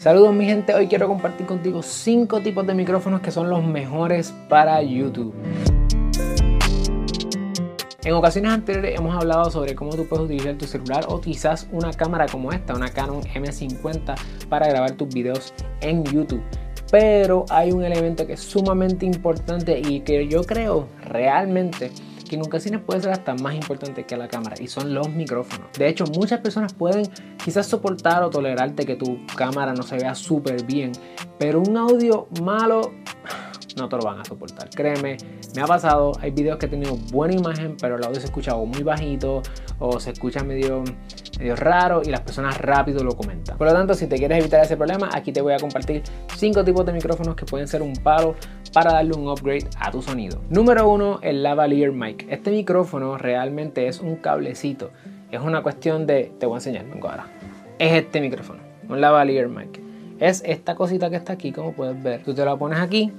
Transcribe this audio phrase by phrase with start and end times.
[0.00, 4.32] Saludos mi gente, hoy quiero compartir contigo 5 tipos de micrófonos que son los mejores
[4.48, 5.34] para YouTube.
[8.02, 11.92] En ocasiones anteriores hemos hablado sobre cómo tú puedes utilizar tu celular o quizás una
[11.92, 14.14] cámara como esta, una Canon M50
[14.48, 15.52] para grabar tus videos
[15.82, 16.40] en YouTube.
[16.90, 21.90] Pero hay un elemento que es sumamente importante y que yo creo realmente
[22.30, 25.66] que en ocasiones puede ser hasta más importante que la cámara y son los micrófonos.
[25.76, 27.10] De hecho, muchas personas pueden
[27.44, 30.92] quizás soportar o tolerarte que tu cámara no se vea súper bien,
[31.40, 32.92] pero un audio malo
[33.76, 34.70] no te lo van a soportar.
[34.70, 35.16] Créeme,
[35.56, 38.54] me ha pasado, hay videos que he tenido buena imagen, pero el audio se escucha
[38.54, 39.42] o muy bajito
[39.80, 40.84] o se escucha medio,
[41.36, 43.58] medio raro y las personas rápido lo comentan.
[43.58, 46.04] Por lo tanto, si te quieres evitar ese problema, aquí te voy a compartir
[46.36, 48.36] 5 tipos de micrófonos que pueden ser un palo
[48.72, 50.40] para darle un upgrade a tu sonido.
[50.48, 52.26] Número 1, el lavalier mic.
[52.30, 54.90] Este micrófono realmente es un cablecito.
[55.30, 57.26] Es una cuestión de, te voy a enseñar, vengo ahora.
[57.78, 59.80] Es este micrófono, un lavalier mic.
[60.18, 62.22] Es esta cosita que está aquí, como puedes ver.
[62.22, 63.12] Tú te la pones aquí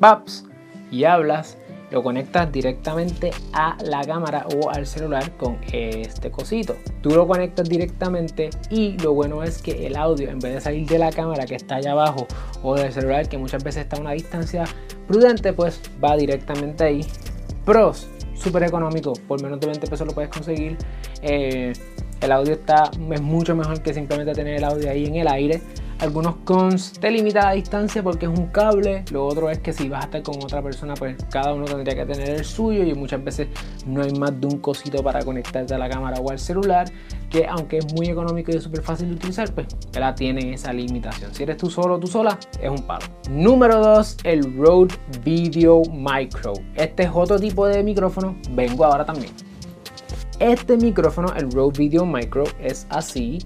[0.00, 0.44] Paps
[0.90, 1.56] y hablas,
[1.94, 6.76] lo conectas directamente a la cámara o al celular con este cosito.
[7.00, 10.88] Tú lo conectas directamente y lo bueno es que el audio en vez de salir
[10.88, 12.26] de la cámara que está allá abajo
[12.64, 14.64] o del celular que muchas veces está a una distancia
[15.06, 17.06] prudente, pues va directamente ahí.
[17.64, 20.76] Pros, súper económico, por menos de 20 pesos lo puedes conseguir.
[21.22, 21.72] Eh,
[22.20, 25.62] el audio está, es mucho mejor que simplemente tener el audio ahí en el aire
[26.00, 29.04] algunos cons te limita la distancia porque es un cable.
[29.10, 31.94] Lo otro es que si vas a estar con otra persona, pues cada uno tendría
[31.94, 33.48] que tener el suyo y muchas veces
[33.86, 36.90] no hay más de un cosito para conectarte a la cámara o al celular.
[37.30, 41.34] Que aunque es muy económico y súper fácil de utilizar, pues la tiene esa limitación.
[41.34, 43.06] Si eres tú solo o tú sola, es un palo.
[43.30, 46.52] Número 2, el Rode Video Micro.
[46.74, 48.36] Este es otro tipo de micrófono.
[48.50, 49.32] Vengo ahora también.
[50.38, 53.38] Este micrófono, el Rode Video Micro, es así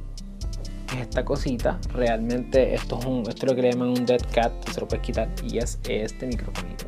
[0.97, 1.79] esta cosita.
[1.93, 5.05] Realmente esto es, un, esto lo que le llaman un dead cat, se lo puedes
[5.05, 5.29] quitar.
[5.43, 6.87] Y es este microfonito.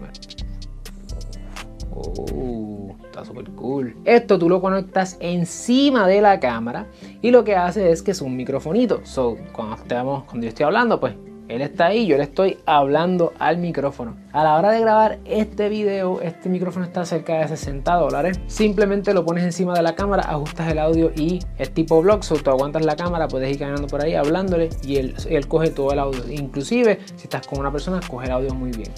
[1.93, 3.97] Oh, está súper cool.
[4.05, 6.87] Esto tú lo conectas encima de la cámara
[7.21, 9.01] y lo que hace es que es un microfonito.
[9.05, 11.15] So, cuando, estemos, cuando yo estoy hablando, pues
[11.51, 14.17] él está ahí, yo le estoy hablando al micrófono.
[14.33, 18.39] A la hora de grabar este video, este micrófono está cerca de 60 dólares.
[18.47, 22.37] Simplemente lo pones encima de la cámara, ajustas el audio y es tipo blog, so
[22.37, 25.93] tú aguantas la cámara, puedes ir caminando por ahí hablándole y él, él coge todo
[25.93, 26.23] el audio.
[26.31, 28.91] Inclusive, si estás con una persona, coge el audio muy bien.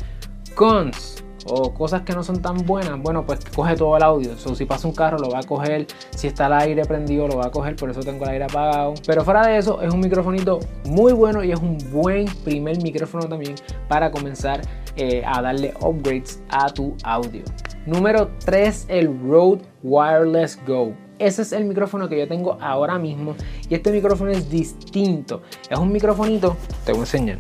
[0.55, 4.37] Cons o cosas que no son tan buenas, bueno, pues coge todo el audio.
[4.37, 5.87] So, si pasa un carro, lo va a coger.
[6.11, 7.77] Si está el aire prendido, lo va a coger.
[7.77, 8.95] Por eso tengo el aire apagado.
[9.07, 13.29] Pero fuera de eso, es un microfonito muy bueno y es un buen primer micrófono
[13.29, 13.55] también
[13.89, 14.61] para comenzar
[14.97, 17.43] eh, a darle upgrades a tu audio.
[17.87, 20.93] Número 3, el Rode Wireless Go.
[21.19, 23.35] Ese es el micrófono que yo tengo ahora mismo
[23.69, 25.43] y este micrófono es distinto.
[25.71, 27.39] Es un microfonito, te voy a enseñar.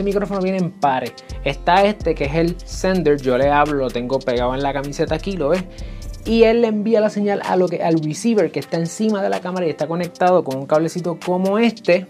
[0.00, 1.12] Este micrófono viene en pares.
[1.44, 5.14] Está este que es el sender, yo le hablo, lo tengo pegado en la camiseta
[5.14, 5.62] aquí, ¿lo ves?
[6.24, 9.28] Y él le envía la señal a lo que, al receiver que está encima de
[9.28, 12.06] la cámara y está conectado con un cablecito como este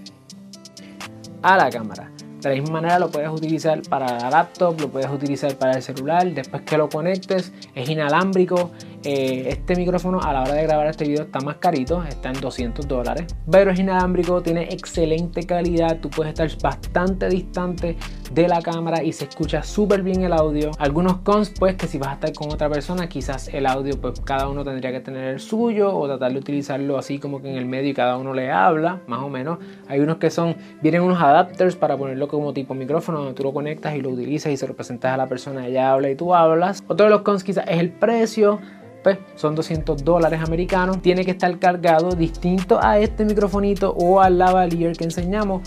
[1.43, 2.13] a la cámara.
[2.41, 5.83] De la misma manera lo puedes utilizar para la laptop, lo puedes utilizar para el
[5.83, 6.33] celular.
[6.33, 8.71] Después que lo conectes, es inalámbrico.
[9.03, 12.41] Eh, este micrófono a la hora de grabar este video está más carito, está en
[12.41, 13.35] 200 dólares.
[13.51, 15.99] Pero es inalámbrico, tiene excelente calidad.
[16.01, 17.97] Tú puedes estar bastante distante
[18.31, 20.71] de la cámara y se escucha súper bien el audio.
[20.79, 24.21] Algunos cons, pues que si vas a estar con otra persona, quizás el audio, pues
[24.21, 27.57] cada uno tendría que tener el suyo o tratar de utilizarlo así como que en
[27.57, 29.59] el medio y cada uno le habla, más o menos.
[29.89, 33.53] Hay unos que son, vienen unos adapters para ponerlo como tipo micrófono donde tú lo
[33.53, 36.35] conectas y lo utilizas y se lo presentas a la persona, ella habla y tú
[36.35, 36.85] hablas.
[36.87, 38.61] Otro de los cons quizás es el precio.
[39.03, 41.01] Pues son 200 dólares americanos.
[41.01, 45.63] Tiene que estar cargado distinto a este microfonito o al lavalier que enseñamos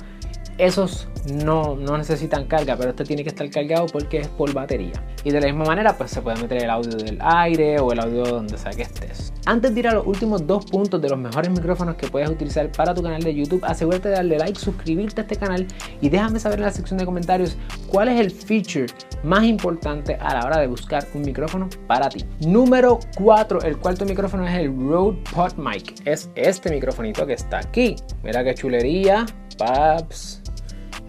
[0.66, 4.94] esos no, no necesitan carga, pero este tiene que estar cargado porque es por batería.
[5.24, 8.00] Y de la misma manera, pues se puede meter el audio del aire o el
[8.00, 9.34] audio donde sea que estés.
[9.46, 12.72] Antes de ir a los últimos dos puntos de los mejores micrófonos que puedes utilizar
[12.72, 15.67] para tu canal de YouTube, asegúrate de darle like, suscribirte a este canal
[16.02, 17.58] y déjame saber en la sección de comentarios
[17.88, 18.88] cuál es el feature
[19.23, 22.26] más importante a la hora de buscar un micrófono para ti.
[22.46, 26.05] Número 4, el cuarto micrófono es el Rode PodMic.
[26.05, 27.96] Es este microfonito que está aquí.
[28.23, 29.26] Mira qué chulería,
[29.58, 30.42] paps.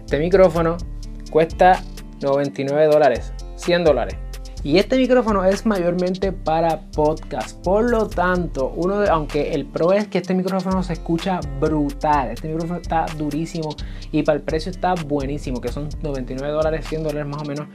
[0.05, 0.77] Este micrófono
[1.31, 1.81] cuesta
[2.21, 4.15] 99 dólares, 100 dólares.
[4.63, 7.59] Y este micrófono es mayormente para podcast.
[7.63, 12.29] Por lo tanto, uno de, aunque el pro es que este micrófono se escucha brutal.
[12.29, 13.75] Este micrófono está durísimo
[14.11, 17.67] y para el precio está buenísimo, que son 99 dólares, 100 dólares más o menos.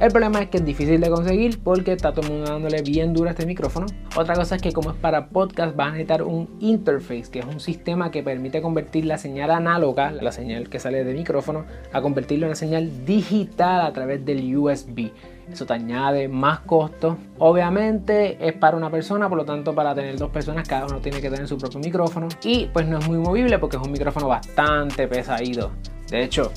[0.00, 3.14] El problema es que es difícil de conseguir porque está todo el mundo dándole bien
[3.14, 3.86] duro a este micrófono.
[4.16, 7.44] Otra cosa es que como es para podcast vas a necesitar un interface, que es
[7.44, 12.02] un sistema que permite convertir la señal análoga, la señal que sale de micrófono, a
[12.02, 15.12] convertirlo en una señal digital a través del USB.
[15.50, 17.16] Eso te añade más costos.
[17.38, 21.20] Obviamente es para una persona, por lo tanto para tener dos personas cada uno tiene
[21.20, 22.28] que tener su propio micrófono.
[22.42, 25.70] Y pues no es muy movible porque es un micrófono bastante pesadito.
[26.10, 26.50] De hecho,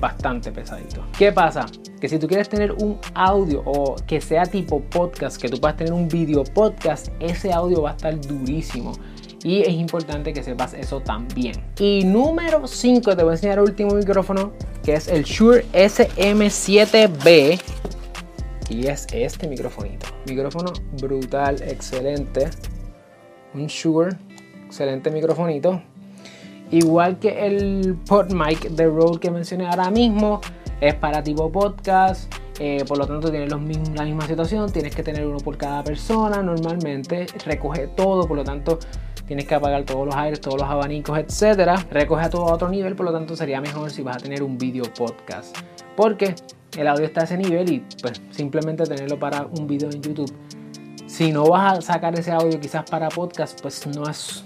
[0.00, 1.04] bastante pesadito.
[1.18, 1.66] ¿Qué pasa?
[2.00, 5.76] Que si tú quieres tener un audio o que sea tipo podcast, que tú puedas
[5.76, 8.92] tener un video podcast, ese audio va a estar durísimo.
[9.44, 11.56] Y es importante que sepas eso también.
[11.78, 14.52] Y número 5, te voy a enseñar el último micrófono,
[14.82, 17.60] que es el Shure SM7B.
[18.70, 20.06] Y es este microfonito.
[20.26, 22.48] Micrófono brutal, excelente.
[23.52, 24.16] Un Shure,
[24.66, 25.82] excelente microfonito.
[26.70, 30.40] Igual que el PodMic de Rode que mencioné ahora mismo,
[30.80, 32.32] es para tipo podcast.
[32.58, 34.70] Eh, por lo tanto, tiene los mismos, la misma situación.
[34.70, 37.26] Tienes que tener uno por cada persona normalmente.
[37.44, 38.78] Recoge todo, por lo tanto,
[39.26, 41.76] tienes que apagar todos los aires, todos los abanicos, etcétera.
[41.90, 44.58] Recoge todo a otro nivel, por lo tanto, sería mejor si vas a tener un
[44.58, 45.56] video podcast.
[45.96, 46.34] Porque
[46.76, 50.32] el audio está a ese nivel y pues simplemente tenerlo para un video en YouTube.
[51.06, 54.44] Si no vas a sacar ese audio quizás para podcast, pues no es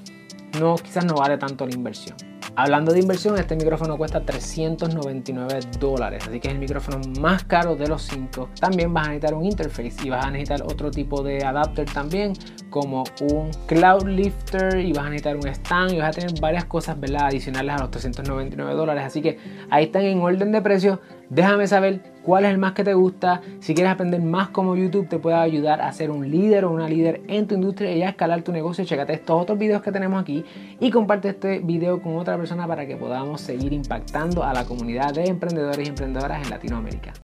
[0.58, 2.16] no, quizás no vale tanto la inversión.
[2.56, 7.74] Hablando de inversión, este micrófono cuesta 399 dólares, así que es el micrófono más caro
[7.74, 8.50] de los 5.
[8.60, 12.32] También vas a necesitar un interface y vas a necesitar otro tipo de adapter también,
[12.70, 16.66] como un cloud lifter y vas a necesitar un stand y vas a tener varias
[16.66, 17.26] cosas ¿verdad?
[17.26, 19.02] adicionales a los 399 dólares.
[19.04, 19.36] Así que
[19.70, 21.00] ahí están en orden de precio.
[21.30, 23.40] Déjame saber cuál es el más que te gusta.
[23.60, 26.88] Si quieres aprender más cómo YouTube te puede ayudar a ser un líder o una
[26.88, 30.20] líder en tu industria y a escalar tu negocio, chécate estos otros videos que tenemos
[30.20, 30.44] aquí
[30.80, 35.12] y comparte este video con otra persona para que podamos seguir impactando a la comunidad
[35.12, 37.12] de emprendedores y emprendedoras en Latinoamérica.